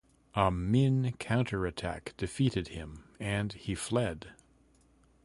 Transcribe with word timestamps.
A 0.33 0.49
Min 0.49 1.11
counterattack 1.19 2.15
defeated 2.17 2.69
him, 2.69 3.03
and 3.19 3.53
he 3.53 3.75
fled. 3.75 4.31